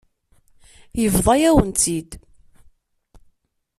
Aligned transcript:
Yebḍa-yawen-tt-id. 1.01 2.11